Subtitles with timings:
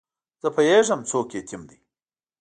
[0.41, 1.77] زه پوهېږم څوک یتیم دی.